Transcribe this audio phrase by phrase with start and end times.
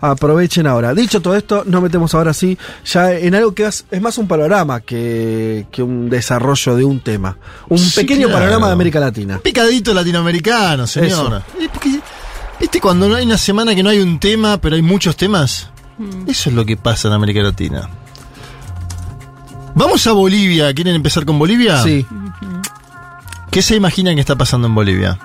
[0.00, 0.94] aprovechen ahora.
[0.94, 4.28] Dicho todo esto, nos metemos ahora sí ya en algo que es, es más un
[4.28, 7.36] panorama que, que un desarrollo de un tema.
[7.68, 8.40] Un Sí, pequeño claro.
[8.42, 9.38] panorama de América Latina.
[9.38, 11.42] Picadito latinoamericano, señor.
[11.72, 12.00] Porque,
[12.60, 15.70] ¿Viste cuando no hay una semana que no hay un tema, pero hay muchos temas?
[16.26, 17.88] Eso es lo que pasa en América Latina.
[19.74, 20.72] Vamos a Bolivia.
[20.74, 21.82] ¿Quieren empezar con Bolivia?
[21.82, 22.04] Sí.
[23.50, 25.18] ¿Qué se imaginan que está pasando en Bolivia?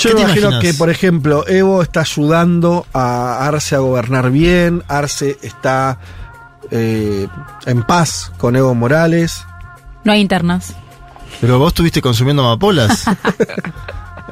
[0.00, 0.62] Yo ¿Qué me imagino imaginas?
[0.62, 5.98] que, por ejemplo, Evo está ayudando a Arce a gobernar bien, Arce está
[6.70, 7.28] eh,
[7.66, 9.44] en paz con Evo Morales.
[10.04, 10.74] No hay internas.
[11.40, 13.04] Pero vos estuviste consumiendo amapolas.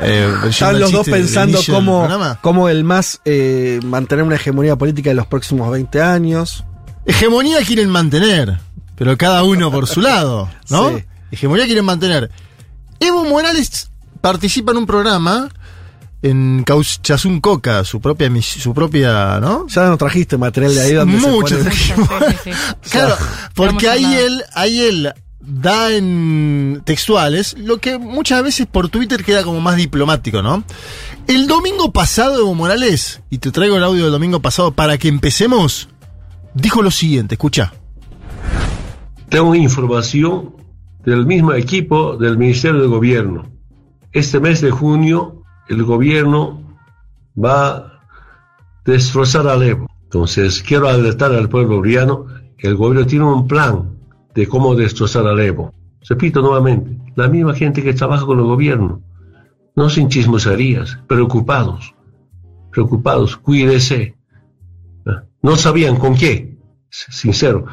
[0.01, 2.09] Eh, Están los dos pensando cómo,
[2.41, 6.65] cómo el MAS eh, mantener una hegemonía política en los próximos 20 años.
[7.05, 8.61] Hegemonía quieren mantener,
[8.95, 10.91] pero cada uno por su lado, ¿no?
[10.99, 11.05] Sí.
[11.33, 12.31] Hegemonía quieren mantener.
[13.01, 13.91] Evo Morales
[14.21, 15.49] participa en un programa
[16.23, 19.67] en Cauchazún Coca, su propia, su propia, ¿no?
[19.69, 22.09] Ya nos trajiste material de ahí donde Mucho se pone- trajimos.
[22.09, 22.51] Sí, sí,
[22.83, 22.91] sí.
[22.91, 23.15] Claro,
[23.55, 29.45] porque ahí él, ahí él da en textuales lo que muchas veces por Twitter queda
[29.45, 30.65] como más diplomático, ¿no?
[31.27, 35.09] El domingo pasado, Evo Morales, y te traigo el audio del domingo pasado para que
[35.09, 35.89] empecemos,
[36.55, 37.73] dijo lo siguiente, escucha.
[39.29, 40.55] Tengo información
[41.05, 43.51] del mismo equipo del Ministerio de Gobierno.
[44.13, 45.38] Este mes de junio
[45.69, 46.63] el gobierno
[47.37, 48.01] va a
[48.85, 49.87] destrozar al Evo.
[50.05, 53.99] Entonces quiero alertar al pueblo boliviano que el gobierno tiene un plan
[54.35, 55.73] de cómo destrozar al Evo.
[56.09, 59.03] Repito nuevamente, la misma gente que trabaja con el gobierno,
[59.77, 61.95] no sin chismoserías, preocupados,
[62.71, 64.17] preocupados, cuídese.
[65.07, 66.57] Ah, No sabían con qué,
[66.89, 67.67] sincero.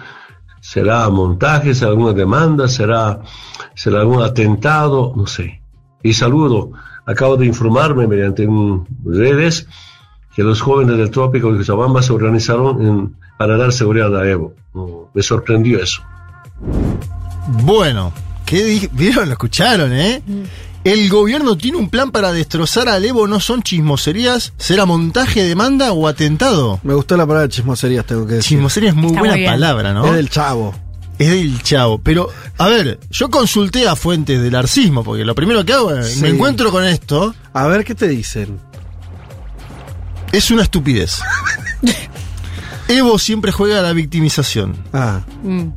[0.59, 1.73] ¿Será montaje?
[1.73, 2.67] ¿Será alguna demanda?
[2.67, 3.21] ¿Será,
[3.75, 5.13] será algún atentado?
[5.15, 5.61] No sé.
[6.03, 6.71] Y saludo,
[7.05, 9.67] acabo de informarme mediante un- redes
[10.35, 14.53] que los jóvenes del trópico de Cochabamba se organizaron en- para dar seguridad a Evo.
[15.13, 16.01] Me sorprendió eso.
[17.63, 18.11] Bueno,
[18.45, 19.25] ¿qué vieron?
[19.27, 20.21] Lo escucharon, ¿eh?
[20.83, 25.91] El gobierno tiene un plan para destrozar al Evo, no son chismoserías, será montaje, demanda
[25.93, 26.79] o atentado.
[26.83, 28.49] Me gustó la palabra chismoserías, tengo que decir.
[28.57, 30.05] Chismosería es muy Está buena muy palabra, ¿no?
[30.05, 30.75] Es del chavo.
[31.17, 31.99] Es del chavo.
[31.99, 36.15] Pero, a ver, yo consulté a fuentes del arcismo, porque lo primero que hago es,
[36.15, 36.21] Sí.
[36.21, 38.59] me encuentro con esto, A ver qué te dicen.
[40.31, 41.19] es una estupidez.
[42.87, 44.75] Evo siempre juega a la victimización.
[44.93, 45.69] Ah, Mm.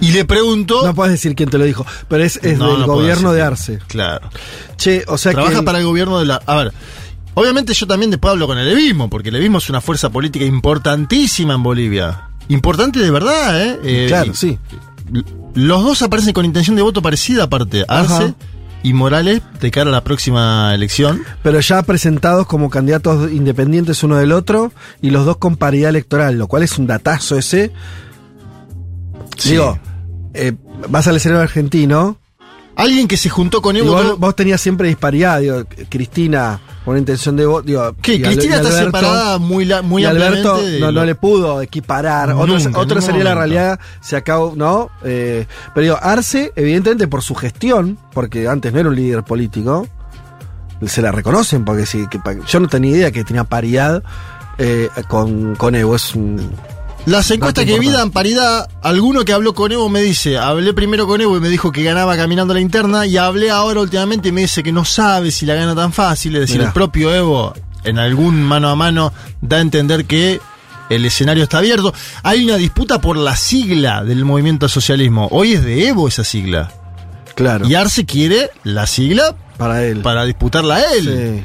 [0.00, 0.82] Y le pregunto...
[0.86, 3.42] no puedes decir quién te lo dijo, pero es, es No, del no gobierno de.
[3.42, 3.80] Arce.
[3.88, 4.28] Claro.
[4.76, 5.62] Che, o sea Trabaja que.
[5.62, 6.36] para el gobierno de la...
[6.46, 6.72] A ver,
[7.34, 10.44] obviamente yo también después hablo con el Evismo, porque el Evismo es una fuerza política
[10.44, 12.28] importantísima en Bolivia.
[12.48, 13.80] Importante de verdad, ¿eh?
[13.84, 14.58] Eh, claro, y- sí.
[15.54, 18.34] Los dos aparecen con intención de voto parecida aparte, Arce Ajá.
[18.82, 21.22] y Morales, de cara a la próxima elección.
[21.42, 26.36] Pero ya presentados como candidatos independientes uno del otro y los dos con paridad electoral,
[26.38, 27.70] lo cual es un datazo ese.
[29.36, 29.50] Sí.
[29.50, 29.78] Digo,
[30.34, 30.52] eh,
[30.88, 32.18] vas al escenario argentino.
[32.76, 34.16] Alguien que se juntó con Evo...
[34.16, 37.82] vos, tenías siempre disparidad, digo, Cristina con una intención de voto.
[37.82, 42.30] Al- Cristina está separada muy, la- muy y Alberto de no, le pudo equiparar.
[42.32, 44.90] Otro, Nunca, otro ningún sería la realidad, se acabó, ¿no?
[45.04, 49.86] Eh, pero digo, Arce, evidentemente por su gestión, porque antes no era un líder político,
[50.84, 54.02] se la reconocen, porque sí, que yo no tenía idea que tenía paridad
[54.58, 55.94] eh, con, con Evo.
[55.96, 56.50] Es un-
[57.06, 58.68] Las encuestas que vi dan paridad.
[58.82, 61.82] Alguno que habló con Evo me dice, hablé primero con Evo y me dijo que
[61.82, 65.44] ganaba caminando la interna y hablé ahora últimamente y me dice que no sabe si
[65.44, 66.34] la gana tan fácil.
[66.36, 66.68] Es decir, Mirá.
[66.68, 67.52] el propio Evo
[67.84, 69.12] en algún mano a mano
[69.42, 70.40] da a entender que
[70.88, 71.92] el escenario está abierto.
[72.22, 75.28] Hay una disputa por la sigla del movimiento al socialismo.
[75.30, 76.72] Hoy es de Evo esa sigla.
[77.34, 80.00] claro, Y Arce quiere la sigla para él.
[80.00, 81.04] para disputarla a él.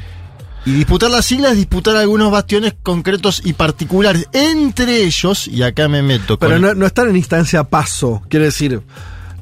[0.66, 4.28] Y disputar la sigla es disputar algunos bastiones concretos y particulares.
[4.32, 8.46] Entre ellos, y acá me meto con Pero no, no están en instancia paso, quiere
[8.46, 8.82] decir,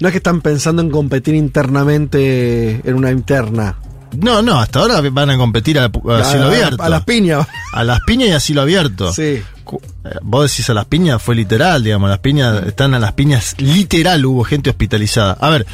[0.00, 3.76] no es que están pensando en competir internamente en una interna.
[4.16, 6.82] No, no, hasta ahora van a competir a, a cielo A- abierto.
[6.82, 7.46] A las piñas.
[7.72, 9.12] A las piñas y a cielo abierto.
[9.12, 9.22] Sí.
[9.22, 9.42] Eh,
[10.22, 14.24] Vos decís a las piñas, fue literal, digamos, las piñas están a las piñas literal,
[14.24, 15.36] hubo gente hospitalizada.
[15.38, 15.66] A ver,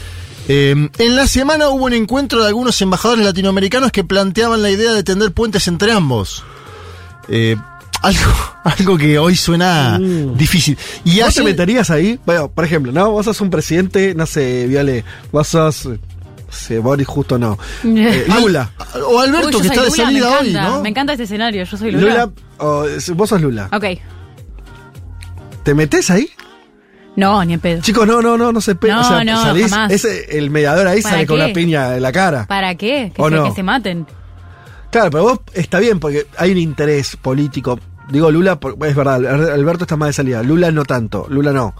[0.49, 4.93] eh, en la semana hubo un encuentro de algunos embajadores latinoamericanos que planteaban la idea
[4.93, 6.45] de tender puentes entre ambos.
[7.29, 7.57] Eh,
[8.03, 8.33] algo,
[8.65, 10.37] algo que hoy suena Mm.
[10.37, 10.77] difícil.
[11.05, 12.19] Y ¿Vos te meterías ahí?
[12.27, 13.11] Bueno, por ejemplo, ¿no?
[13.11, 15.87] Vos sos un presidente, no sé, Viale, vos sos...
[15.87, 15.99] eh,
[16.51, 17.59] sé, Boris justo no.
[17.85, 18.71] Eh, Lula.
[19.09, 20.83] O Alberto, Uy, que está de Lula, salida me hoy, ¿no?
[20.83, 22.07] Me encanta este escenario, yo soy Lula.
[22.11, 23.69] Lula, o, vos sos Lula.
[23.73, 23.85] Ok.
[25.65, 26.29] ¿Te metés ahí?
[27.17, 27.81] No, ni en pedo.
[27.83, 29.93] Chicos, no, no, no, no se pe- No, o sea, no, salís, jamás.
[29.93, 32.47] ese- el mediador ahí ¿Para sale con una piña en la cara.
[32.47, 33.13] ¿Para qué?
[33.15, 33.45] Que, ¿O se, no?
[33.45, 34.07] que se maten.
[34.91, 37.79] Claro, pero vos está bien porque hay un interés político.
[38.09, 40.43] Digo Lula, es verdad, Al- Alberto está más de salida.
[40.43, 41.27] Lula no tanto.
[41.31, 41.75] Lula no.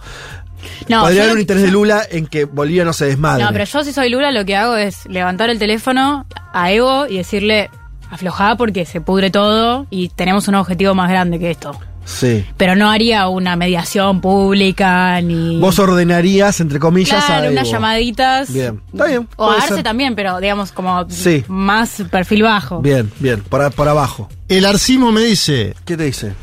[0.87, 3.43] No, Podría haber un interés de Lula en que Bolivia no se desmadre.
[3.43, 7.05] No, pero yo si soy Lula lo que hago es levantar el teléfono a Evo
[7.07, 7.69] y decirle
[8.09, 11.77] aflojá porque se pudre todo y tenemos un objetivo más grande que esto.
[12.05, 12.45] Sí.
[12.55, 15.59] Pero no haría una mediación pública ni...
[15.59, 17.71] Vos ordenarías, entre comillas, a Claro, unas Evo.
[17.73, 18.53] llamaditas.
[18.53, 19.27] Bien, está bien.
[19.37, 19.83] O a Arce ser.
[19.83, 21.43] también, pero digamos como Sí.
[21.47, 22.79] más perfil bajo.
[22.81, 24.29] Bien, bien, por, a- por abajo.
[24.47, 26.33] El Arcismo me dice, ¿Qué te dice?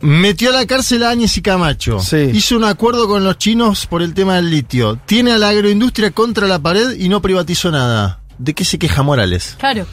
[0.00, 2.00] metió a la cárcel a Áñez y Camacho.
[2.00, 2.30] Sí.
[2.32, 4.96] Hizo un acuerdo con los chinos por el tema del litio.
[5.06, 8.19] Tiene a la agroindustria contra la pared y no privatizó nada.
[8.40, 9.56] ¿De qué se queja Morales?
[9.58, 9.86] Claro.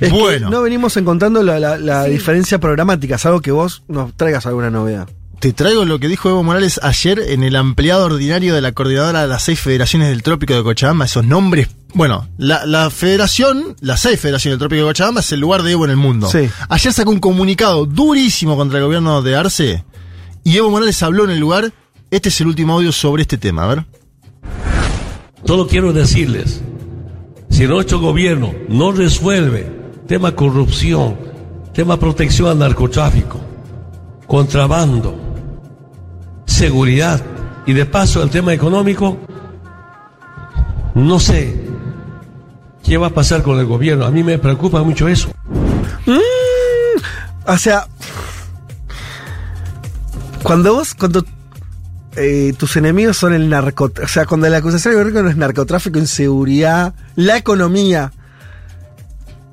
[0.00, 0.50] Es que Bueno.
[0.50, 5.08] no venimos encontrando la, la- la diferencia programática, salvo que vos nos traigas alguna novedad.
[5.40, 9.22] Te traigo lo que dijo Evo Morales ayer en el ampliado ordinario de la coordinadora
[9.22, 11.04] de las seis federaciones del Trópico de Cochabamba.
[11.06, 11.68] Esos nombres.
[11.92, 15.72] Bueno, la, la federación, las seis federaciones del Trópico de Cochabamba es el lugar de
[15.72, 16.28] Evo en el mundo.
[16.30, 16.48] Sí.
[16.68, 19.84] Ayer sacó un comunicado durísimo contra el gobierno de Arce
[20.44, 21.72] y Evo Morales habló en el lugar.
[22.10, 23.64] Este es el último audio sobre este tema.
[23.64, 23.84] A ver.
[25.46, 26.62] Solo quiero decirles,
[27.54, 29.70] si nuestro gobierno no resuelve
[30.08, 31.16] tema corrupción,
[31.72, 33.38] tema protección al narcotráfico,
[34.26, 35.16] contrabando,
[36.46, 37.22] seguridad
[37.64, 39.18] y de paso el tema económico,
[40.96, 41.68] no sé
[42.82, 44.04] qué va a pasar con el gobierno.
[44.04, 45.28] A mí me preocupa mucho eso.
[47.46, 47.86] O sea,
[50.42, 51.24] cuando vos, cuando
[52.16, 55.98] eh, tus enemigos son el narcotráfico, o sea, cuando la acusación del gobierno es narcotráfico,
[55.98, 58.12] inseguridad, la economía,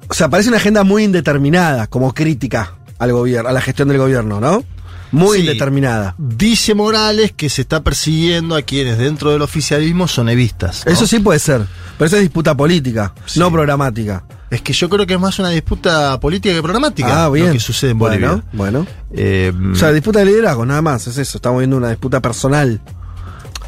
[0.08, 3.98] o sea, parece una agenda muy indeterminada como crítica al gobierno, a la gestión del
[3.98, 4.64] gobierno, ¿no?
[5.12, 5.44] Muy Sí.
[5.44, 6.16] indeterminada.
[6.18, 10.84] Dice Morales que se está persiguiendo a quienes dentro del oficialismo son evistas.
[10.86, 10.92] ¿no?
[10.92, 11.62] Eso sí puede ser,
[11.98, 13.40] pero eso es disputa política, Sí.
[13.40, 14.24] no programática.
[14.50, 17.26] Es que yo creo que es más una disputa política que programática.
[17.26, 17.48] Ah, bien.
[17.48, 18.28] Lo que sucede en Bolivia.
[18.54, 18.88] Bueno, bueno.
[19.14, 22.82] Eh, O sea, disputa de liderazgo, nada más, es eso, estamos viendo una disputa personal.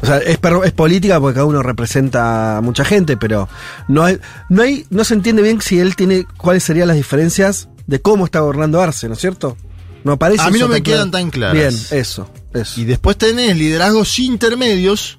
[0.02, 3.48] O sea, es, es política porque cada uno representa a mucha gente, pero
[3.88, 4.18] no hay,
[4.50, 8.26] no hay, no se entiende bien si él tiene cuáles serían las diferencias de cómo
[8.26, 9.56] está gobernando Arce, ¿no es cierto?
[10.04, 10.98] No aparece A mí no me claro.
[10.98, 11.54] quedan tan claras.
[11.54, 12.80] Bien, eso, eso.
[12.80, 15.18] y después tenés liderazgos intermedios,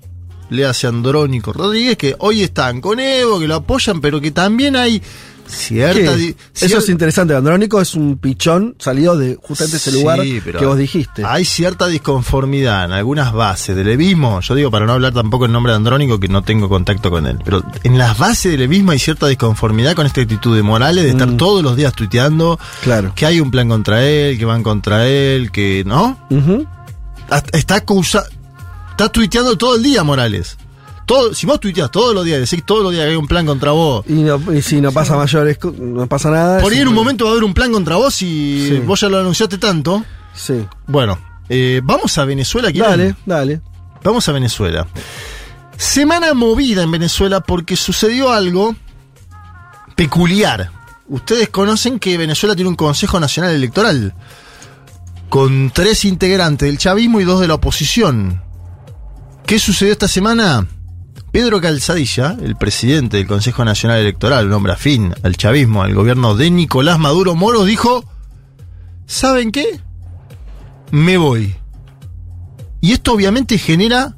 [0.50, 4.76] le hace Andrónico Rodríguez, que hoy están con Evo, que lo apoyan, pero que también
[4.76, 5.02] hay
[5.48, 6.16] cierta...
[6.60, 10.78] Eso es interesante, Andrónico es un pichón salido de justamente ese Sí, lugar que vos
[10.78, 11.24] dijiste.
[11.26, 14.42] Hay cierta disconformidad en algunas bases del levismo.
[14.42, 17.28] Yo digo para no hablar tampoco en nombre de Andrónico, que no tengo contacto con
[17.28, 17.38] él.
[17.44, 21.10] Pero en las bases del levismo hay cierta disconformidad con esta actitud de Morales de
[21.12, 21.38] estar Mm.
[21.38, 23.14] todos los días tuiteando Claro.
[23.16, 26.18] que hay un plan contra él, que van contra él, que no.
[27.54, 28.26] Está acusa-
[28.92, 30.58] está tuiteando todo el día Morales.
[31.06, 33.46] Todo, si vos tuiteas todos los días, decís todos los días que hay un plan
[33.46, 34.04] contra vos.
[34.08, 36.62] Y, no- y si no pasa mayores, no pasa nada.
[36.62, 38.78] Por ahí en un momento va a haber un plan contra vos y Sí.
[38.80, 40.04] vos ya lo anunciaste tanto.
[40.34, 40.66] Sí.
[40.88, 42.72] Bueno, eh, vamos a Venezuela.
[42.72, 42.90] ¿quieren?
[42.90, 43.62] Dale, dale.
[44.04, 44.88] Vamos a Venezuela.
[45.78, 48.76] Semana movida en Venezuela porque sucedió algo
[49.96, 50.72] peculiar.
[51.08, 54.14] Ustedes conocen que Venezuela tiene un Consejo Nacional Electoral
[55.30, 58.42] con tres integrantes del chavismo y dos de la oposición.
[59.46, 60.68] ¿Qué sucedió esta semana?
[61.36, 66.34] Pedro Calzadilla, el presidente del Consejo Nacional Electoral, un hombre afín al chavismo, al gobierno
[66.34, 68.06] de Nicolás Maduro Moro, dijo,
[69.06, 69.82] ¿saben qué?
[70.92, 71.54] Me voy.
[72.80, 74.16] Y esto obviamente genera,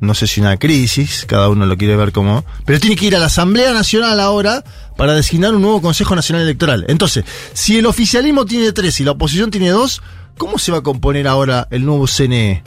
[0.00, 3.16] no sé si una crisis, cada uno lo quiere ver como, pero tiene que ir
[3.16, 4.64] a la Asamblea Nacional ahora
[4.96, 6.86] para designar un nuevo Consejo Nacional Electoral.
[6.88, 10.00] Entonces, si el oficialismo tiene tres y la oposición tiene dos,
[10.38, 12.62] ¿cómo se va a componer ahora el nuevo CNE?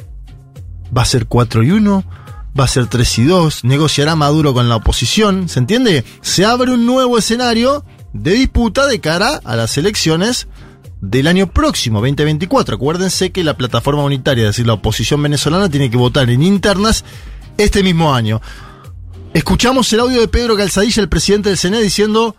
[0.95, 2.18] ¿Va a ser 4 y 1?
[2.57, 3.63] ¿Va a ser 3 y 2?
[3.63, 5.49] ¿Negociará Maduro con la oposición?
[5.49, 6.03] ¿Se entiende?
[6.21, 10.47] Se abre un nuevo escenario de disputa de cara a las elecciones
[11.01, 12.75] del año próximo, 2024.
[12.75, 17.05] Acuérdense que la plataforma unitaria, es decir, la oposición venezolana, tiene que votar en internas
[17.57, 18.41] este mismo año.
[19.33, 22.35] Escuchamos el audio de Pedro Calzadilla, el presidente del CNE, diciendo,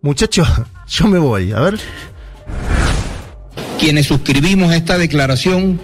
[0.00, 0.48] muchachos,
[0.88, 1.52] yo me voy.
[1.52, 1.78] A ver.
[3.78, 5.78] quienes suscribimos esta declaración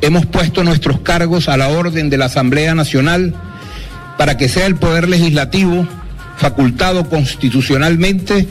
[0.00, 3.34] hemos puesto nuestros cargos a la orden de la Asamblea Nacional
[4.16, 5.86] para que sea el Poder Legislativo,
[6.36, 8.46] facultado constitucionalmente,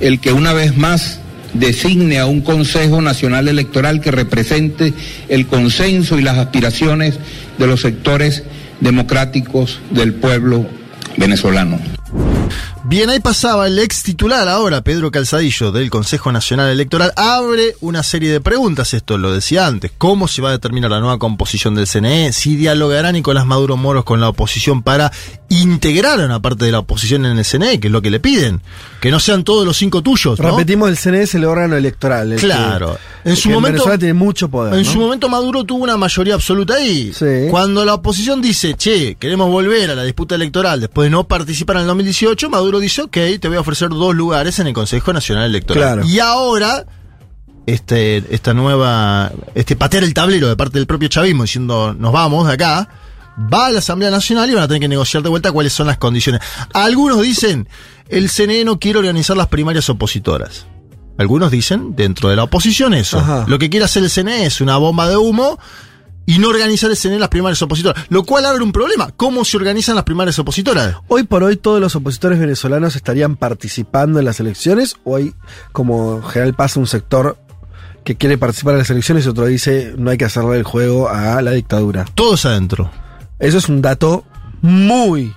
[0.00, 1.20] el que una vez más
[1.54, 4.92] designe a un Consejo Nacional Electoral que represente
[5.28, 7.18] el consenso y las aspiraciones
[7.58, 8.42] de los sectores
[8.80, 10.66] democráticos del pueblo
[11.16, 11.93] venezolano.
[12.86, 18.02] Bien, ahí pasaba el ex titular ahora, Pedro Calzadillo, del Consejo Nacional Electoral, abre una
[18.02, 21.74] serie de preguntas, esto lo decía antes, ¿cómo se va a determinar la nueva composición
[21.74, 22.34] del CNE?
[22.34, 25.10] Si dialogará Nicolás Maduro Moros con la oposición para
[25.48, 28.20] integrar a una parte de la oposición en el CNE, que es lo que le
[28.20, 28.60] piden,
[29.00, 30.38] que no sean todos los cinco tuyos.
[30.38, 30.50] ¿no?
[30.50, 32.32] Repetimos, el CNE es el órgano electoral.
[32.34, 32.98] el Claro.
[33.22, 34.74] que- En su que momento- Venezuela tiene mucho poder.
[34.74, 34.92] En ¿no?
[34.92, 37.14] su momento Maduro tuvo una mayoría absoluta ahí.
[37.14, 37.46] Sí.
[37.50, 41.76] Cuando la oposición dice, che, queremos volver a la disputa electoral después de no participar
[41.76, 45.12] en el 2018, Maduro dice, ok, te voy a ofrecer dos lugares en el Consejo
[45.12, 45.82] Nacional Electoral.
[45.82, 46.08] Claro.
[46.08, 46.84] Y ahora,
[47.66, 52.46] este, esta nueva, este patear el tablero de parte del propio chavismo diciendo, nos vamos
[52.46, 52.88] de acá,
[53.38, 55.86] va a la Asamblea Nacional y van a tener que negociar de vuelta cuáles son
[55.86, 56.40] las condiciones.
[56.72, 57.68] Algunos dicen,
[58.08, 60.66] el CNE no quiere organizar las primarias opositoras.
[61.16, 63.18] Algunos dicen, dentro de la oposición, eso.
[63.18, 63.44] Ajá.
[63.46, 65.58] Lo que quiere hacer el CNE es una bomba de humo
[66.26, 68.06] y no organizar el CNE las primarias opositoras.
[68.08, 69.10] Lo cual abre un problema.
[69.16, 70.96] ¿Cómo se organizan las primarias opositoras?
[71.08, 75.34] Hoy por hoy todos los opositores venezolanos estarían participando en las elecciones o hay,
[75.72, 77.36] como en general pasa, un sector
[78.04, 81.08] que quiere participar en las elecciones y otro dice no hay que hacerle el juego
[81.08, 82.04] a la dictadura.
[82.14, 82.90] Todos adentro.
[83.38, 84.24] Eso es un dato
[84.62, 85.34] muy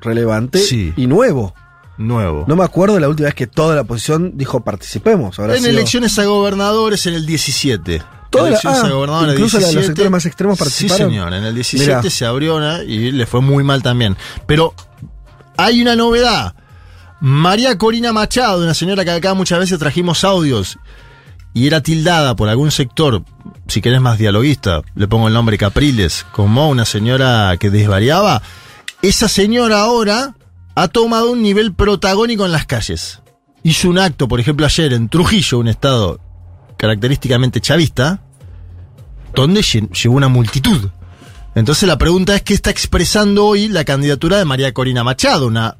[0.00, 0.92] relevante Sí.
[0.96, 1.54] y nuevo.
[1.98, 2.44] Nuevo.
[2.48, 5.38] No me acuerdo de la última vez que toda la oposición dijo participemos.
[5.38, 8.02] Habrá en sido- elecciones a gobernadores en el 17.
[8.30, 9.82] Toda la- ah, incluso la- los 17.
[9.86, 11.08] sectores más extremos participaron.
[11.08, 11.34] Sí, señor.
[11.34, 12.10] En el 17 Mirá.
[12.10, 14.16] se abrió una y le fue muy mal también.
[14.46, 14.74] Pero
[15.56, 16.54] hay una novedad.
[17.20, 20.78] María Corina Machado, una señora que acá muchas veces trajimos audios
[21.52, 23.22] y era tildada por algún sector,
[23.66, 28.40] si querés más dialoguista, le pongo el nombre Capriles, como una señora que desvariaba.
[29.02, 30.34] Esa señora ahora
[30.76, 33.20] ha tomado un nivel protagónico en las calles.
[33.62, 36.20] Hizo un acto, por ejemplo, ayer en Trujillo, un estado
[36.80, 38.22] característicamente chavista,
[39.34, 40.88] donde lle- llevó una multitud.
[41.54, 45.76] Entonces la pregunta es qué está expresando hoy la candidatura de María Corina Machado, una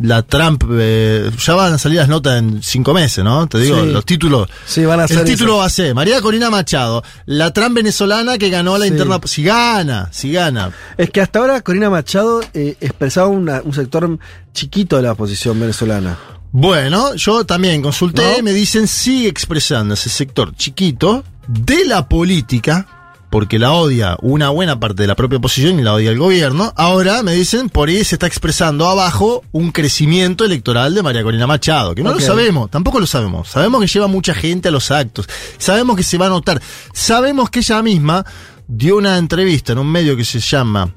[0.00, 3.46] la Trump eh, ya van a salir las notas en cinco meses, ¿no?
[3.46, 3.92] Te digo, Sí.
[3.92, 4.48] los títulos.
[4.66, 5.58] Sí, van a ser El título eso.
[5.60, 8.90] va a ser María Corina Machado, la Trump venezolana que ganó la Sí.
[8.90, 9.20] interna.
[9.24, 10.72] Si gana, si gana.
[10.98, 14.18] Es que hasta ahora Corina Machado eh, expresaba una- un sector
[14.52, 16.18] chiquito de la oposición venezolana.
[16.56, 18.44] Bueno, yo también consulté, ¿No?
[18.44, 22.86] me dicen sigue expresando ese sector chiquito de la política,
[23.28, 26.72] porque la odia una buena parte de la propia oposición y la odia el gobierno.
[26.76, 31.48] Ahora me dicen, por ahí se está expresando abajo un crecimiento electoral de María Corina
[31.48, 33.48] Machado, que no lo sabemos, tampoco lo sabemos.
[33.48, 37.50] Sabemos que lleva mucha gente a los actos, sabemos que se va a notar, sabemos
[37.50, 38.24] que ella misma
[38.68, 40.94] dio una entrevista en un medio que se llama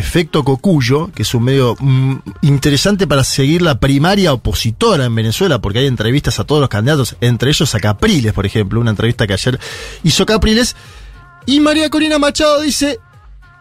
[0.00, 5.60] Efecto Cocuyo, que es un medio mm, interesante para seguir la primaria opositora en Venezuela,
[5.60, 9.26] porque hay entrevistas a todos los candidatos, entre ellos a Capriles, por ejemplo, una entrevista
[9.26, 9.58] que ayer
[10.02, 10.74] hizo Capriles.
[11.46, 12.98] Y María Corina Machado dice,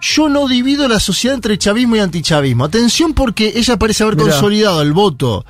[0.01, 2.65] yo no divido la sociedad entre chavismo y antichavismo.
[2.65, 4.31] Atención porque ella parece haber Mirá.
[4.31, 5.45] consolidado el voto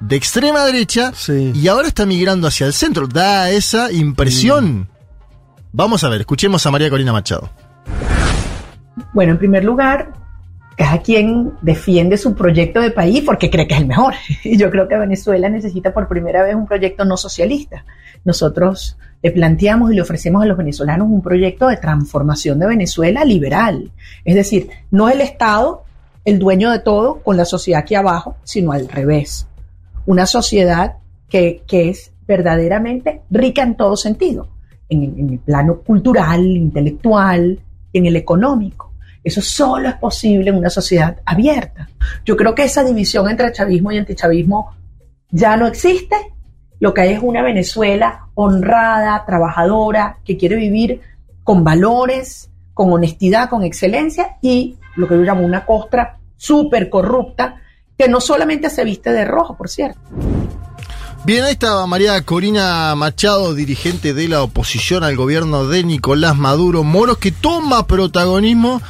[0.00, 1.52] de extrema derecha Sí.
[1.54, 3.06] y ahora está migrando hacia el centro.
[3.06, 4.88] Da esa impresión.
[5.72, 7.50] Vamos a ver, escuchemos a María Corina Machado.
[9.12, 10.12] Bueno, en primer lugar,
[10.76, 14.14] cada quien defiende su proyecto de país porque cree que es el mejor.
[14.44, 17.84] Y yo creo que Venezuela necesita por primera vez un proyecto no socialista.
[18.24, 23.24] Nosotros le planteamos y le ofrecemos a los venezolanos un proyecto de transformación de Venezuela
[23.24, 23.90] liberal.
[24.24, 25.84] Es decir, no el Estado
[26.24, 29.46] el dueño de todo con la sociedad aquí abajo, sino al revés.
[30.06, 30.96] Una sociedad
[31.28, 34.48] que, es verdaderamente rica en todo sentido,
[34.88, 37.60] en, en el plano cultural, intelectual,
[37.92, 38.93] en el económico.
[39.24, 41.88] Eso solo es posible en una sociedad abierta.
[42.26, 44.76] Yo creo que esa división entre chavismo y antichavismo
[45.30, 46.14] ya no existe.
[46.78, 51.00] Lo que hay es una Venezuela honrada, trabajadora, que quiere vivir
[51.42, 57.62] con valores, con honestidad, con excelencia y lo que yo llamo una costra súper corrupta,
[57.96, 59.98] que no solamente se viste de rojo, por cierto.
[61.24, 66.82] Bien, ahí estaba María Corina Machado, dirigente de la oposición al gobierno de Nicolás Maduro
[66.82, 68.82] Moros, que toma protagonismo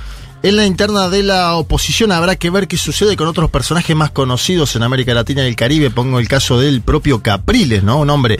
[0.44, 2.12] en la interna de la oposición.
[2.12, 5.56] Habrá que ver qué sucede con otros personajes más conocidos en América Latina y el
[5.56, 5.90] Caribe.
[5.90, 7.98] Pongo el caso del propio Capriles, ¿no?
[7.98, 8.38] Un hombre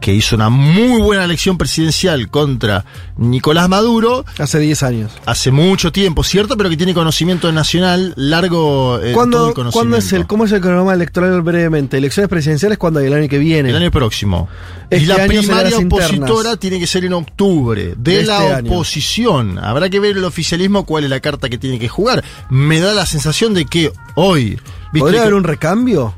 [0.00, 2.84] que hizo una muy buena elección presidencial contra
[3.18, 5.12] Nicolás Maduro Hace 10 años.
[5.26, 6.56] hace mucho tiempo, ¿cierto?
[6.56, 9.72] Pero que tiene conocimiento nacional largo eh, todo ¿Cuándo, el conocimiento.
[9.72, 11.98] ¿cuándo es el, ¿Cómo es el cronograma electoral brevemente?
[11.98, 13.68] Elecciones presidenciales cuando hay el año que viene.
[13.70, 14.48] El año próximo.
[14.88, 16.10] Este y la primaria internas.
[16.10, 18.70] opositora tiene que ser en octubre de, De la este año.
[18.72, 19.58] oposición.
[19.58, 22.24] Habrá que ver el oficialismo cuál es la carta que tiene que jugar.
[22.48, 24.58] Me da la sensación de que hoy.
[24.92, 26.14] ¿viste ¿Podría haber un recambio?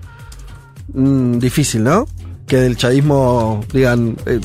[0.94, 2.06] Mm, difícil, ¿no?
[2.52, 4.38] Que del chavismo digan, eh,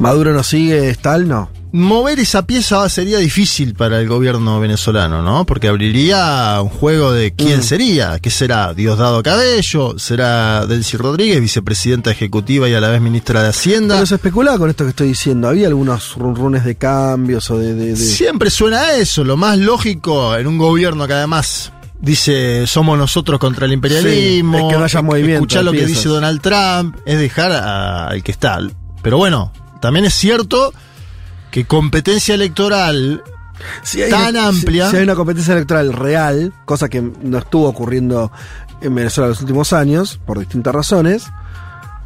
[0.00, 1.48] Maduro no sigue, es tal, no.
[1.70, 5.46] mover esa pieza sería difícil para el gobierno venezolano, ¿no?
[5.46, 7.62] Porque abriría un juego de quién Mm.
[7.62, 13.44] sería, qué será, Diosdado Cabello, será Delcy Rodríguez, vicepresidenta ejecutiva y a la vez ministra
[13.44, 13.94] de Hacienda.
[13.94, 15.46] Pero se especulaba con esto que estoy diciendo.
[15.46, 17.74] Había algunos runrunes de cambios o de.
[17.74, 21.70] de- de- Siempre suena a eso, lo más lógico en un gobierno que además
[22.00, 25.86] dice somos nosotros contra el imperialismo, Sí, es que no haya movimiento escuchar lo que
[25.86, 28.58] dice Donald Trump, es dejar a- al que está.
[29.02, 30.72] Pero bueno, también es cierto
[31.50, 33.22] que competencia electoral
[33.82, 34.86] Si tan una- amplia.
[34.86, 38.30] Si, si hay una competencia electoral real, cosa que no estuvo ocurriendo
[38.80, 41.24] en Venezuela en los últimos años, por distintas razones,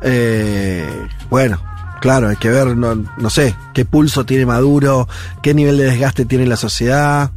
[0.03, 0.85] eh,
[1.31, 1.61] bueno,
[2.01, 5.09] claro, hay que ver, no, no sé, qué pulso tiene Maduro,
[5.43, 7.31] qué nivel de desgaste tiene la sociedad.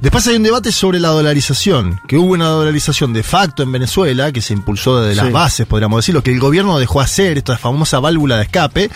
[0.00, 4.32] Después hay un debate sobre la dolarización, que hubo una dolarización de facto en Venezuela,
[4.32, 8.00] que se impulsó desde las bases, podríamos decirlo, que el gobierno dejó hacer, esta famosa
[8.00, 8.90] válvula de escape,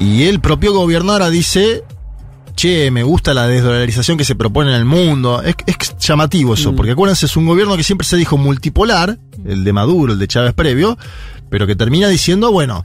[0.00, 1.84] y el propio gobierno ahora dice,
[2.56, 5.42] che, me gusta la desdolarización que se propone en el mundo.
[5.42, 9.62] Es, es llamativo eso, porque acuérdense, es un gobierno que siempre se dijo multipolar, el
[9.62, 10.98] de Maduro, el de Chávez previo,
[11.48, 12.84] pero que termina diciendo, bueno,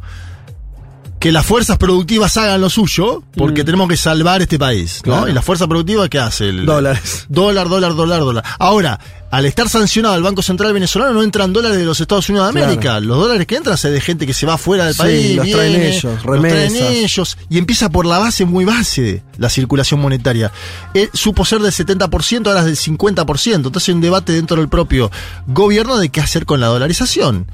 [1.20, 5.14] que las fuerzas productivas hagan lo suyo, porque tenemos que salvar este país, ¿no?
[5.14, 5.30] Claro.
[5.30, 6.50] Y la fuerza productiva, ¿qué hace?
[6.50, 7.26] El, Dólares.
[7.30, 8.44] Dólar, dólar, dólar, dólar.
[8.60, 9.00] Ahora,
[9.32, 12.52] al estar sancionado el Banco Central venezolano, no entran dólares de los Estados Unidos de
[12.54, 12.68] Claro.
[12.68, 13.00] América.
[13.00, 15.36] Los dólares que entran son de gente que se va fuera del Sí, país.
[15.38, 16.82] los traen viene, ellos, los traen remesas.
[16.92, 17.38] ellos.
[17.50, 20.52] Y empieza por la base muy base, la circulación monetaria.
[20.94, 23.56] Eh, supo ser del 70%, ahora es del 50%.
[23.68, 25.10] Entonces hay un debate dentro del propio
[25.48, 27.48] gobierno de qué hacer con la dolarización.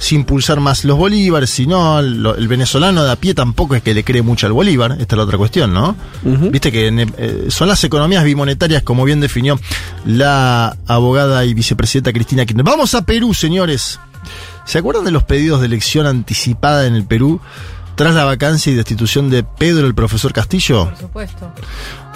[0.00, 3.92] Si impulsar más los bolívares, si no, el venezolano de a pie tampoco es que
[3.92, 4.92] le cree mucho al bolívar.
[4.92, 5.94] Esta es la otra cuestión, ¿no?
[6.22, 9.60] Viste que en, eh, son las economías bimonetarias, como bien definió
[10.06, 12.64] la abogada y vicepresidenta Cristina Kirchner.
[12.64, 14.00] Vamos a Perú, señores.
[14.64, 17.38] ¿Se acuerdan de los pedidos de elección anticipada en el Perú
[17.94, 20.86] tras la vacancia y destitución de Pedro el profesor Castillo?
[20.86, 21.52] Por supuesto.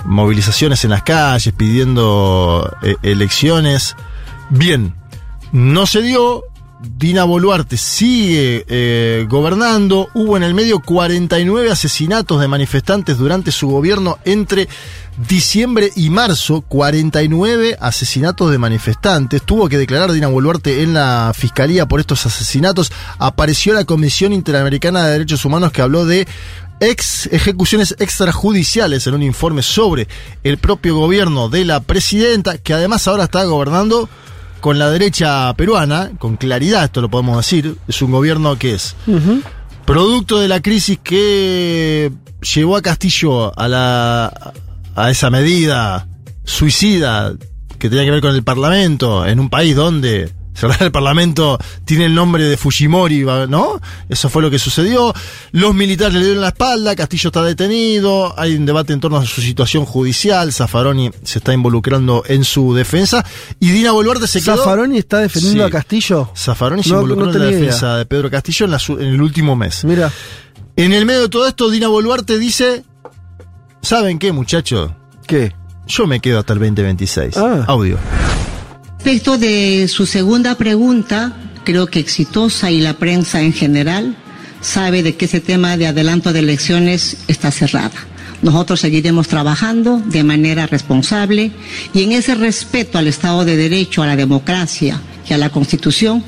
[0.07, 3.95] Movilizaciones en las calles pidiendo eh, elecciones.
[4.49, 4.95] Bien,
[5.53, 6.45] no se dio.
[6.97, 10.09] Dina Boluarte sigue eh, gobernando.
[10.15, 14.69] Hubo en el medio 49 asesinatos de manifestantes durante su gobierno entre
[15.29, 16.63] diciembre y marzo.
[16.63, 19.43] 49 asesinatos de manifestantes.
[19.43, 22.93] Tuvo que declarar Dina Boluarte en la fiscalía por estos asesinatos.
[23.19, 26.27] Apareció la Comisión Interamericana de Derechos Humanos que habló de
[26.81, 30.09] ex ejecuciones extrajudiciales en un informe sobre
[30.43, 34.09] el propio gobierno de la presidenta, que además ahora está gobernando
[34.65, 38.97] con la derecha peruana, con claridad, esto lo podemos decir, es un gobierno que es
[39.85, 44.55] producto de la crisis que llevó a Castillo a la
[44.97, 46.09] a esa medida
[46.45, 47.35] suicida
[47.79, 52.07] que tenía que ver con el Parlamento en un país donde cerrar el Parlamento tiene
[52.07, 53.81] el nombre de Fujimori, ¿no?
[54.09, 55.13] Eso fue lo que sucedió.
[55.53, 59.27] Los militares le dieron la espalda, Castillo está detenido, hay un debate en torno a
[59.27, 63.25] su situación judicial, Zaffaroni se está involucrando en su defensa
[63.61, 64.57] y Dina Boluarte se quedó...
[64.57, 65.69] Zaffaroni está defendiendo Sí.
[65.69, 66.31] a Castillo.
[66.37, 67.61] Zaffaroni se No- involucró no en la idea.
[67.61, 69.85] defensa de Pedro Castillo en, la su- en el último mes.
[69.85, 70.11] Mira,
[70.77, 72.83] En el medio de todo esto, Dina Boluarte dice,
[73.83, 74.91] ¿saben qué, muchachos?
[75.27, 75.53] ¿qué?
[75.87, 77.37] Yo me quedo hasta el 2026.
[77.37, 77.65] Ah.
[77.69, 77.99] Audio.
[79.05, 84.17] Respecto de su segunda pregunta, creo que exitosa y la prensa en general
[84.63, 87.93] sabe de que ese tema de adelanto de elecciones está cerrada.
[88.41, 91.53] Nosotros seguiremos trabajando de manera responsable
[91.93, 96.25] y en ese respeto al Estado de Derecho, a la democracia y a la Constitución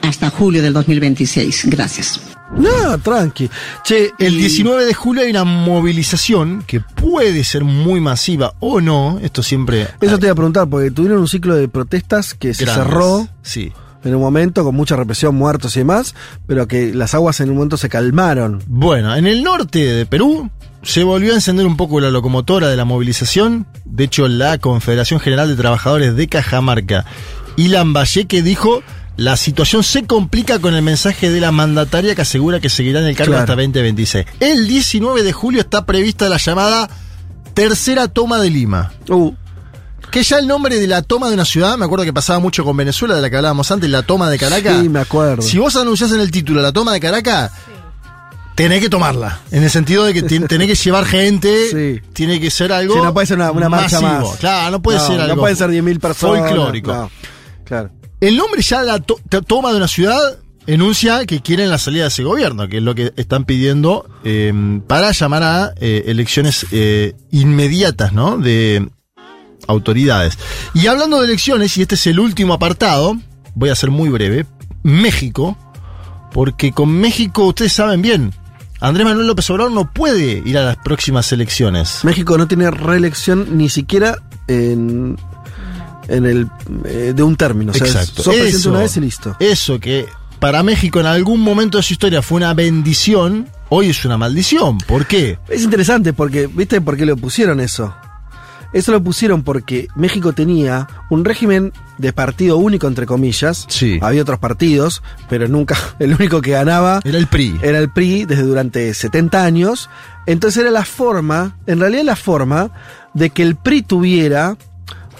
[0.00, 1.66] hasta julio del 2026.
[1.66, 2.33] Gracias.
[2.56, 3.50] No, tranqui.
[3.82, 8.80] Che, El y- 19 de julio hay una movilización que puede ser muy masiva o
[8.80, 9.18] no.
[9.22, 9.88] Esto siempre.
[10.00, 12.84] Eso te iba a preguntar, porque tuvieron un ciclo de protestas que se Grandes.
[12.86, 13.72] cerró Sí.
[14.04, 16.14] en un momento con mucha represión, muertos y demás,
[16.46, 18.62] pero que las aguas en un momento se calmaron.
[18.66, 20.50] Bueno, en el norte de Perú
[20.82, 23.66] se volvió a encender un poco la locomotora de la movilización.
[23.84, 27.04] De hecho, la Confederación General de Trabajadores de Cajamarca,
[27.56, 28.82] Ilan Valleque, dijo.
[29.16, 33.06] La situación se complica con el mensaje de la mandataria que asegura que seguirá en
[33.06, 33.42] el cargo Claro.
[33.42, 34.26] hasta 2026.
[34.40, 36.88] El 19 de julio está prevista la llamada
[37.54, 38.92] tercera toma de Lima.
[39.08, 39.32] Uh,
[40.10, 42.64] Que ya el nombre de la toma de una ciudad, me acuerdo que pasaba mucho
[42.64, 44.80] con Venezuela, de la que hablábamos antes, la toma de Caracas.
[44.82, 45.42] Sí, me acuerdo.
[45.42, 47.52] Si vos anunciás en el título la toma de Caracas,
[48.56, 49.40] tenés que tomarla.
[49.52, 52.00] En el sentido de que tenés que llevar gente, Sí.
[52.12, 52.94] tiene que ser algo.
[52.94, 54.30] Sí, no puede ser una, una marcha masivo.
[54.30, 54.38] más.
[54.40, 55.36] Claro, no puede ser algo.
[55.36, 56.40] No pueden ser 10.000 personas.
[56.48, 56.92] Folclórico.
[56.92, 57.10] no.
[57.64, 57.90] Claro.
[58.26, 60.18] El nombre ya la to- to- toma de una ciudad
[60.66, 64.52] enuncia que quieren la salida de ese gobierno, que es lo que están pidiendo eh,
[64.86, 68.38] para llamar a eh, elecciones eh, inmediatas, ¿no?
[68.38, 68.88] De
[69.66, 70.38] autoridades.
[70.72, 73.16] Y hablando de elecciones, y este es el último apartado,
[73.54, 74.46] voy a ser muy breve,
[74.82, 75.56] México,
[76.32, 78.32] porque con México ustedes saben bien,
[78.80, 82.00] Andrés Manuel López Obrador no puede ir a las próximas elecciones.
[82.04, 85.16] México no tiene reelección ni siquiera en,
[86.08, 86.48] en el
[86.84, 87.72] eh, de un término.
[87.72, 88.22] O sea, Exacto.
[88.22, 88.70] sos presidente Eso.
[88.70, 89.36] una vez y listo.
[89.40, 90.06] Eso que
[90.38, 94.78] para México en algún momento de su historia fue una bendición, hoy es una maldición.
[94.78, 95.38] ¿Por qué?
[95.48, 97.94] Es interesante porque, ¿viste por qué le pusieron eso?
[98.74, 103.66] Eso lo pusieron porque México tenía un régimen de partido único, entre comillas.
[103.68, 104.00] Sí.
[104.02, 107.56] Había otros partidos, pero nunca, el único que ganaba Era el PRI.
[107.62, 109.88] era el PRI desde durante 70 años.
[110.26, 112.72] Entonces era la forma, en realidad la forma
[113.14, 114.56] de que el PRI tuviera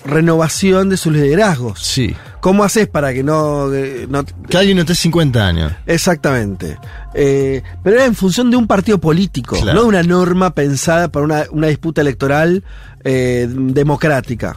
[0.05, 1.81] renovación de sus liderazgos.
[1.81, 2.14] Sí.
[2.40, 3.69] ¿Cómo haces para que no,
[4.09, 5.73] no- Que alguien no esté 50 años.
[5.87, 6.79] Exactamente.
[7.14, 9.73] Eh, pero era en función de un partido político, Claro.
[9.75, 12.62] no de una norma pensada para una, una disputa electoral
[13.03, 14.57] eh, democrática.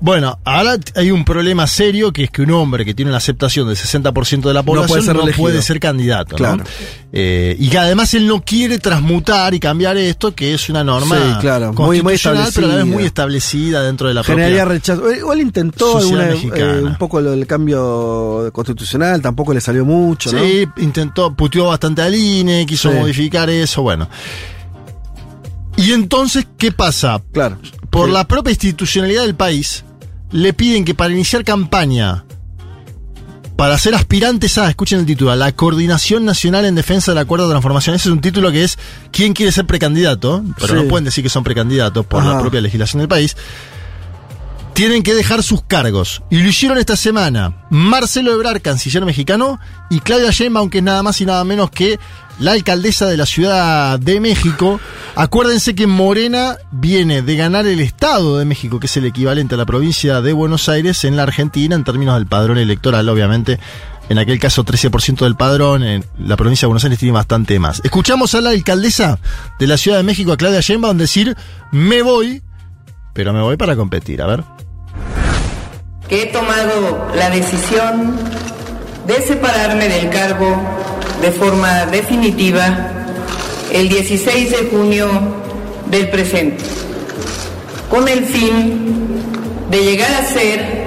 [0.00, 3.66] Bueno, ahora hay un problema serio que es que un hombre que tiene una aceptación
[3.68, 6.32] del 60% de la puede población ser no puede ser candidato.
[6.32, 6.36] ¿no?
[6.36, 6.64] Claro.
[7.10, 11.16] Eh, y que además él no quiere transmutar y cambiar esto, que es una norma
[11.16, 12.94] Sí, claro, muy- muy constitucional, pero a la vez establecida.
[12.96, 15.10] muy establecida dentro de la Generaría rechazo.
[15.10, 20.30] Eh, Igual intentó alguna, eh, un poco lo del cambio constitucional, tampoco le salió mucho,
[20.32, 20.38] ¿no?
[20.38, 22.98] Sí, intentó, puteó bastante al INE, quiso Sí.
[22.98, 24.06] modificar eso, bueno.
[25.76, 27.20] Y entonces, ¿qué pasa?
[27.32, 27.58] Claro.
[27.94, 29.84] Por la propia institucionalidad del país,
[30.32, 32.24] le piden que para iniciar campaña,
[33.54, 37.46] para ser aspirantes a, escuchen el título, a la Coordinación Nacional en Defensa del Acuerdo
[37.46, 37.94] de Transformación.
[37.94, 38.78] Ese es un título que es
[39.12, 40.42] ¿Quién quiere ser precandidato?
[40.58, 40.74] Pero Sí.
[40.74, 43.36] no pueden decir que son precandidatos por la propia legislación del país.
[44.72, 46.20] Tienen que dejar sus cargos.
[46.30, 51.04] Y lo hicieron esta semana Marcelo Ebrard, canciller mexicano, y Claudia Sheinbaum, que es nada
[51.04, 52.00] más y nada menos que
[52.38, 54.80] la alcaldesa de la Ciudad de México.
[55.14, 59.58] Acuérdense que Morena viene de ganar el Estado de México, que es el equivalente a
[59.58, 63.58] la provincia de Buenos Aires en la Argentina, en términos del padrón electoral, obviamente.
[64.08, 65.82] En aquel caso, 13% del padrón.
[65.82, 67.80] En la provincia de Buenos Aires tiene bastante más.
[67.84, 69.18] Escuchamos a la alcaldesa
[69.58, 71.36] de la Ciudad de México, a Claudia Sheinbaum, decir:
[71.70, 72.42] Me voy,
[73.12, 74.20] pero me voy para competir.
[74.20, 74.44] A ver.
[76.10, 78.16] he tomado la decisión
[79.06, 80.83] de separarme del cargo
[81.24, 82.66] de forma definitiva
[83.72, 85.08] el 16 de junio
[85.90, 86.62] del presente,
[87.88, 89.22] con el fin
[89.70, 90.84] de llegar a ser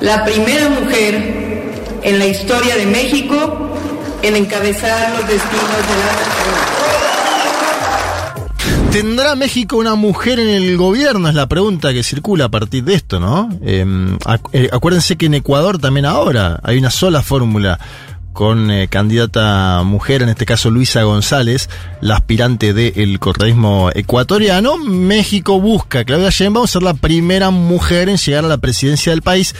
[0.00, 1.70] la primera mujer
[2.02, 3.76] en la historia de México
[4.22, 6.12] en encabezar los destinos de la.
[8.90, 11.28] ¿Tendrá México una mujer en el gobierno?
[11.28, 13.48] Es la pregunta que circula a partir de esto, ¿no?
[13.60, 17.78] Acu- eh, acuérdense que en Ecuador también ahora hay una sola fórmula
[18.32, 21.68] con eh, candidata mujer, en este caso Luisa González,
[22.00, 24.78] la aspirante del correísmo ecuatoriano.
[24.78, 29.54] México busca Claudia Sheinbaum ser la primera mujer en llegar a la presidencia del país.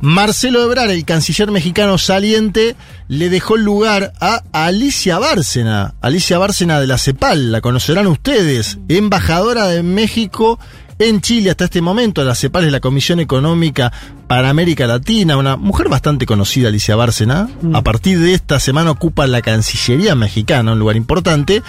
[0.00, 2.76] Marcelo Ebrard, el canciller mexicano saliente,
[3.08, 5.94] le dejó el lugar a Alicia Bárcena.
[6.00, 10.58] Alicia Bárcena de la CEPAL, la conocerán ustedes, embajadora de México
[10.98, 12.24] en Chile hasta este momento.
[12.24, 13.92] La CEPAL es la Comisión Económica
[14.26, 17.48] para América Latina, una mujer bastante conocida, Alicia Bárcena.
[17.74, 21.62] A partir de esta semana ocupa la Cancillería mexicana, un lugar importante.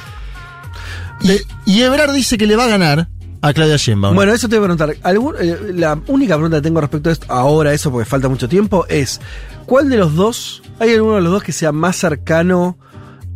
[1.21, 3.09] Y, y Ebrard dice que le va a ganar
[3.41, 4.15] a Claudia Sheinbaum.
[4.15, 4.95] Bueno, eso te voy a preguntar.
[5.03, 8.49] Algún- eh, la única pregunta que tengo respecto a esto, ahora eso porque falta mucho
[8.49, 9.21] tiempo, es
[9.65, 12.77] ¿cuál de los dos, hay alguno de los dos que sea más cercano,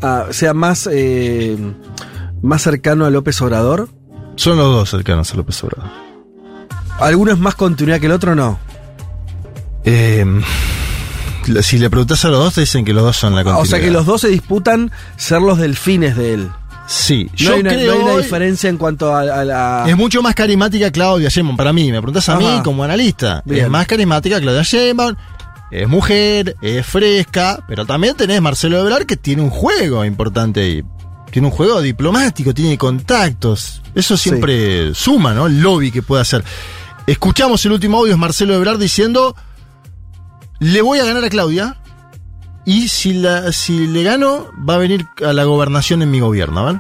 [0.02, 1.58] a, sea más, eh,
[2.42, 3.90] más cercano a López Obrador?
[4.36, 5.90] Son los dos cercanos a López Obrador.
[7.00, 8.60] ¿Alguno es más continuidad que el otro no?
[9.84, 10.26] Eh,
[11.62, 13.62] si le preguntas a los dos, te dicen que los dos son la continuidad.
[13.64, 16.50] O sea que los dos se disputan ser los delfines de él.
[16.88, 19.86] Sí, No yo hay una, no creo hay una diferencia en cuanto a, a la...
[19.88, 21.92] Es mucho más carismática Claudia Sheinbaum para mí.
[21.92, 23.42] Me preguntas a mí como analista.
[23.46, 23.66] Bien.
[23.66, 25.16] Es más carismática Claudia Sheinbaum.
[25.72, 30.84] Es mujer, es fresca, pero también tenés Marcelo Ebrard que tiene un juego importante ahí.
[31.34, 33.82] Tiene un juego diplomático, tiene contactos.
[33.96, 34.30] Eso Sí.
[34.30, 35.48] siempre suma, ¿no?
[35.48, 36.44] El lobby que puede hacer.
[37.08, 39.36] Escuchamos el último audio, es Marcelo Ebrard diciendo,
[40.60, 41.78] le voy a ganar a Claudia
[42.66, 46.66] y si, la, si le gano va a venir a la gobernación en mi gobierno,
[46.66, 46.80] ¿vale?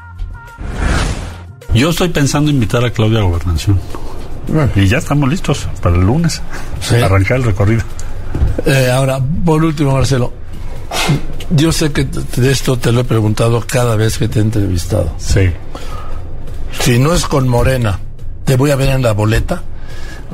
[1.73, 3.79] Yo estoy pensando invitar a Claudia a gobernación.
[4.75, 6.43] Y ya estamos listos para el lunes.
[6.79, 6.93] Sí.
[6.95, 7.81] Arrancar el recorrido.
[8.67, 10.31] Eh, ahora, por último, Marcelo,
[11.51, 15.13] yo sé que de esto te lo he preguntado cada vez que te he entrevistado.
[15.17, 15.51] Sí.
[16.81, 17.99] Si no es con Morena,
[18.45, 19.63] ¿te voy a ver en la boleta?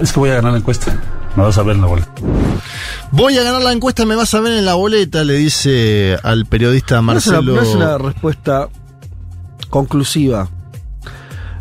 [0.02, 0.98] Es que voy a ganar la encuesta.
[1.36, 2.12] Me vas a ver en la boleta.
[3.12, 6.46] Voy a ganar la encuesta, me vas a ver en la boleta, le dice al
[6.46, 7.56] periodista No es, una, Marcelo.
[7.56, 8.70] no es una respuesta
[9.70, 10.50] conclusiva.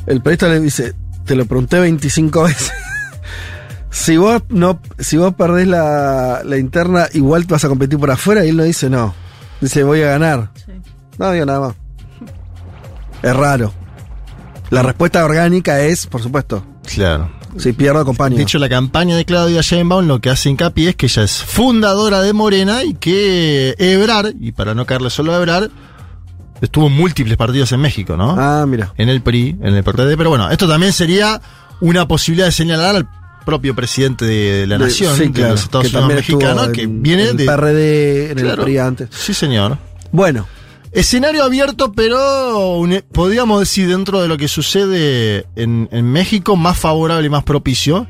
[0.07, 2.73] El periodista le dice, te lo pregunté 25 veces.
[3.91, 8.11] Si vos no, si vos perdés la, la interna, igual te vas a competir por
[8.11, 9.15] afuera, y él no dice no.
[9.61, 10.51] Dice, voy a ganar.
[10.55, 10.73] Sí.
[11.19, 11.75] No digo nada más.
[13.23, 13.73] Es raro.
[14.71, 16.63] La respuesta orgánica es, por supuesto,
[16.95, 17.31] Claro.
[17.57, 18.37] si pierdo acompaño.
[18.37, 21.43] De hecho, la campaña de Claudia Sheinbaum lo que hace hincapié es que ella es
[21.43, 25.71] fundadora de Morena y que Ebrar, y para no caerle solo a Ebrar,
[26.61, 28.37] estuvo en múltiples partidos en México, ¿no?
[28.39, 28.93] ah, mira.
[28.99, 31.41] En el PRI, en el PRD, pero bueno, esto también sería
[31.81, 33.09] una posibilidad de señalar al
[33.49, 37.23] propio presidente de la De- nación, sí, de claro, los Estados Unidos mexicanos, que viene
[37.23, 37.45] en el de...
[37.47, 38.63] PRD, en el Claro.
[38.65, 39.09] PRI antes.
[39.11, 39.79] Sí, señor.
[40.13, 40.47] Bueno,
[40.93, 46.79] Escenario abierto, pero un- podríamos decir dentro de lo que sucede en, en México, más
[46.79, 48.07] favorable y más propicio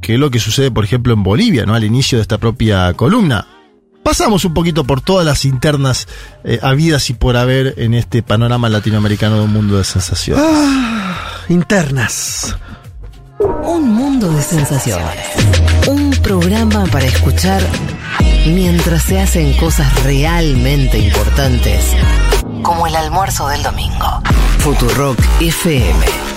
[0.00, 1.74] que lo que sucede, por ejemplo, en Bolivia, ¿no?
[1.74, 3.46] Al inicio de esta propia columna.
[4.02, 6.06] Pasamos un poquito por todas las internas
[6.44, 10.44] eh, habidas y por haber en este panorama latinoamericano de un mundo de sensaciones.
[11.48, 12.56] internas.
[13.44, 15.26] Un mundo de sensaciones.
[15.86, 17.62] Un programa para escuchar
[18.46, 21.94] mientras se hacen cosas realmente importantes,
[22.62, 24.22] como el almuerzo del domingo.
[24.58, 26.33] Futurock FM